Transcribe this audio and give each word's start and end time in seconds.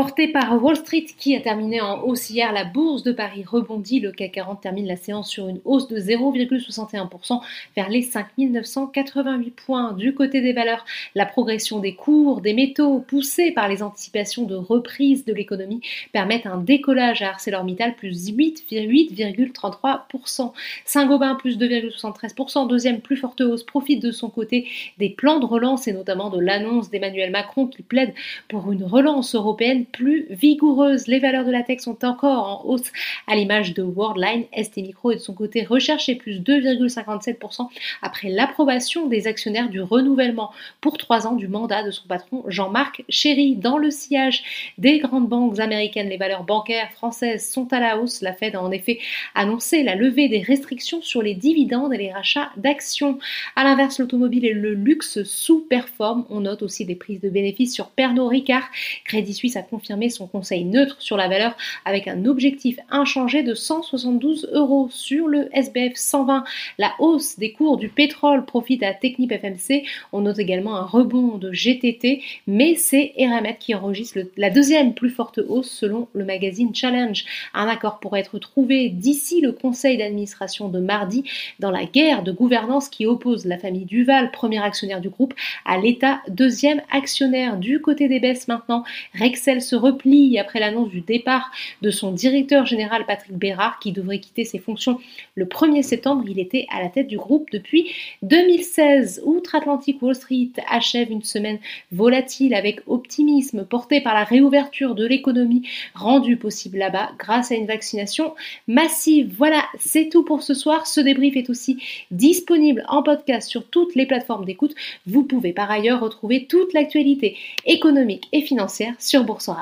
Porté 0.00 0.28
par 0.28 0.64
Wall 0.64 0.76
Street 0.76 1.04
qui 1.18 1.36
a 1.36 1.40
terminé 1.40 1.82
en 1.82 2.00
hausse 2.00 2.30
hier, 2.30 2.54
la 2.54 2.64
bourse 2.64 3.02
de 3.02 3.12
Paris 3.12 3.44
rebondit. 3.46 4.00
Le 4.00 4.12
CAC 4.12 4.32
40 4.32 4.62
termine 4.62 4.86
la 4.86 4.96
séance 4.96 5.28
sur 5.28 5.46
une 5.46 5.60
hausse 5.66 5.88
de 5.88 5.98
0,61% 5.98 7.42
vers 7.76 7.90
les 7.90 8.00
5988 8.00 9.50
points. 9.50 9.92
Du 9.92 10.14
côté 10.14 10.40
des 10.40 10.54
valeurs, 10.54 10.86
la 11.14 11.26
progression 11.26 11.80
des 11.80 11.96
cours 11.96 12.40
des 12.40 12.54
métaux 12.54 13.00
poussée 13.00 13.50
par 13.50 13.68
les 13.68 13.82
anticipations 13.82 14.44
de 14.44 14.54
reprise 14.54 15.26
de 15.26 15.34
l'économie 15.34 15.82
permettent 16.14 16.46
un 16.46 16.56
décollage 16.56 17.20
à 17.20 17.32
ArcelorMittal 17.32 17.94
plus 17.94 18.30
8,33%. 18.30 20.52
Saint-Gobain 20.86 21.34
plus 21.34 21.58
2,73%. 21.58 22.68
Deuxième 22.68 23.02
plus 23.02 23.18
forte 23.18 23.42
hausse 23.42 23.64
profite 23.64 24.02
de 24.02 24.12
son 24.12 24.30
côté 24.30 24.66
des 24.96 25.10
plans 25.10 25.40
de 25.40 25.44
relance 25.44 25.88
et 25.88 25.92
notamment 25.92 26.30
de 26.30 26.40
l'annonce 26.40 26.88
d'Emmanuel 26.88 27.30
Macron 27.30 27.66
qui 27.66 27.82
plaide 27.82 28.14
pour 28.48 28.72
une 28.72 28.84
relance 28.84 29.34
européenne 29.34 29.84
plus 29.90 30.26
vigoureuse. 30.30 31.06
Les 31.06 31.18
valeurs 31.18 31.44
de 31.44 31.50
la 31.50 31.62
tech 31.62 31.80
sont 31.80 32.04
encore 32.04 32.46
en 32.46 32.68
hausse 32.68 32.92
à 33.26 33.36
l'image 33.36 33.74
de 33.74 33.82
Worldline. 33.82 34.44
ST 34.56 34.76
Micro 34.78 35.10
est 35.10 35.16
de 35.16 35.20
son 35.20 35.34
côté 35.34 35.64
recherché 35.64 36.14
plus 36.14 36.40
2,57% 36.40 37.68
après 38.02 38.28
l'approbation 38.28 39.06
des 39.06 39.26
actionnaires 39.26 39.68
du 39.68 39.80
renouvellement 39.80 40.52
pour 40.80 40.98
trois 40.98 41.26
ans 41.26 41.34
du 41.34 41.48
mandat 41.48 41.82
de 41.82 41.90
son 41.90 42.06
patron 42.06 42.44
Jean-Marc 42.46 43.04
Chéry. 43.08 43.56
Dans 43.56 43.78
le 43.78 43.90
sillage 43.90 44.42
des 44.78 44.98
grandes 44.98 45.28
banques 45.28 45.58
américaines, 45.58 46.08
les 46.08 46.16
valeurs 46.16 46.44
bancaires 46.44 46.90
françaises 46.92 47.50
sont 47.50 47.72
à 47.72 47.80
la 47.80 47.98
hausse. 47.98 48.22
La 48.22 48.32
Fed 48.32 48.54
a 48.54 48.62
en 48.62 48.70
effet 48.70 48.98
annoncé 49.34 49.82
la 49.82 49.94
levée 49.94 50.28
des 50.28 50.40
restrictions 50.40 51.02
sur 51.02 51.22
les 51.22 51.34
dividendes 51.34 51.92
et 51.92 51.98
les 51.98 52.12
rachats 52.12 52.50
d'actions. 52.56 53.18
A 53.56 53.64
l'inverse, 53.64 53.98
l'automobile 53.98 54.44
et 54.44 54.52
le 54.52 54.74
luxe 54.74 55.22
sous-performent. 55.24 56.26
On 56.30 56.40
note 56.40 56.62
aussi 56.62 56.84
des 56.84 56.94
prises 56.94 57.20
de 57.20 57.28
bénéfices 57.28 57.74
sur 57.74 57.90
Pernod 57.90 58.28
Ricard. 58.28 58.68
Crédit 59.04 59.34
Suisse 59.34 59.56
a 59.56 59.62
confirmé 59.62 59.79
son 60.10 60.26
conseil 60.26 60.64
neutre 60.64 60.96
sur 61.00 61.16
la 61.16 61.28
valeur 61.28 61.56
avec 61.84 62.08
un 62.08 62.24
objectif 62.24 62.78
inchangé 62.90 63.42
de 63.42 63.54
172 63.54 64.50
euros 64.52 64.88
sur 64.90 65.28
le 65.28 65.48
SBF 65.56 65.94
120. 65.94 66.44
La 66.78 66.92
hausse 66.98 67.38
des 67.38 67.52
cours 67.52 67.76
du 67.76 67.88
pétrole 67.88 68.44
profite 68.44 68.82
à 68.82 68.94
Technip 68.94 69.32
FMC. 69.32 69.84
On 70.12 70.22
note 70.22 70.38
également 70.38 70.76
un 70.76 70.84
rebond 70.84 71.38
de 71.38 71.52
GTT, 71.52 72.22
mais 72.46 72.74
c'est 72.74 73.12
Eramet 73.16 73.56
qui 73.58 73.74
enregistre 73.74 74.20
la 74.36 74.50
deuxième 74.50 74.94
plus 74.94 75.10
forte 75.10 75.38
hausse 75.38 75.70
selon 75.70 76.08
le 76.12 76.24
magazine 76.24 76.74
Challenge. 76.74 77.24
Un 77.54 77.68
accord 77.68 78.00
pourrait 78.00 78.20
être 78.20 78.38
trouvé 78.38 78.88
d'ici 78.88 79.40
le 79.40 79.52
conseil 79.52 79.98
d'administration 79.98 80.68
de 80.68 80.78
mardi 80.78 81.24
dans 81.58 81.70
la 81.70 81.84
guerre 81.84 82.22
de 82.22 82.32
gouvernance 82.32 82.88
qui 82.88 83.06
oppose 83.06 83.44
la 83.44 83.58
famille 83.58 83.84
Duval, 83.84 84.30
premier 84.30 84.62
actionnaire 84.62 85.00
du 85.00 85.08
groupe, 85.08 85.34
à 85.64 85.78
l'État, 85.78 86.20
deuxième 86.28 86.82
actionnaire. 86.90 87.56
Du 87.56 87.80
côté 87.80 88.08
des 88.08 88.20
baisses 88.20 88.48
maintenant, 88.48 88.84
Rexel 89.18 89.62
se 89.70 89.76
replie 89.76 90.36
après 90.38 90.58
l'annonce 90.58 90.88
du 90.88 91.00
départ 91.00 91.52
de 91.80 91.90
son 91.90 92.10
directeur 92.10 92.66
général 92.66 93.06
Patrick 93.06 93.36
Bérard 93.36 93.78
qui 93.78 93.92
devrait 93.92 94.18
quitter 94.18 94.44
ses 94.44 94.58
fonctions 94.58 94.98
le 95.36 95.44
1er 95.44 95.82
septembre. 95.82 96.24
Il 96.28 96.40
était 96.40 96.66
à 96.74 96.82
la 96.82 96.88
tête 96.88 97.06
du 97.06 97.16
groupe 97.16 97.48
depuis 97.52 97.92
2016. 98.22 99.22
Outre-Atlantique 99.24 100.02
Wall 100.02 100.16
Street 100.16 100.50
achève 100.68 101.12
une 101.12 101.22
semaine 101.22 101.58
volatile 101.92 102.54
avec 102.54 102.80
optimisme 102.88 103.64
porté 103.64 104.00
par 104.00 104.14
la 104.14 104.24
réouverture 104.24 104.96
de 104.96 105.06
l'économie 105.06 105.68
rendue 105.94 106.36
possible 106.36 106.78
là-bas 106.78 107.12
grâce 107.16 107.52
à 107.52 107.54
une 107.54 107.66
vaccination 107.66 108.34
massive. 108.66 109.32
Voilà, 109.38 109.64
c'est 109.78 110.08
tout 110.08 110.24
pour 110.24 110.42
ce 110.42 110.54
soir. 110.54 110.88
Ce 110.88 111.00
débrief 111.00 111.36
est 111.36 111.48
aussi 111.48 111.80
disponible 112.10 112.84
en 112.88 113.04
podcast 113.04 113.48
sur 113.48 113.64
toutes 113.66 113.94
les 113.94 114.06
plateformes 114.06 114.44
d'écoute. 114.44 114.74
Vous 115.06 115.22
pouvez 115.22 115.52
par 115.52 115.70
ailleurs 115.70 116.00
retrouver 116.00 116.46
toute 116.46 116.72
l'actualité 116.72 117.36
économique 117.66 118.26
et 118.32 118.42
financière 118.42 118.94
sur 118.98 119.22
Boursorama. 119.22 119.59